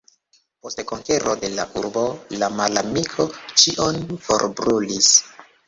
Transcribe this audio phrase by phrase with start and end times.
[0.61, 2.07] Post konkero de la urbo,
[2.45, 5.15] la malamiko ĉion forbrulis.